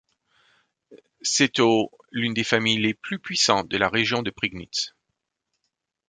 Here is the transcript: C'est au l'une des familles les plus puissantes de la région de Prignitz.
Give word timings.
C'est 1.21 1.59
au 1.59 1.91
l'une 2.11 2.33
des 2.33 2.43
familles 2.43 2.79
les 2.79 2.95
plus 2.95 3.19
puissantes 3.19 3.67
de 3.69 3.77
la 3.77 3.87
région 3.87 4.23
de 4.23 4.31
Prignitz. 4.31 4.95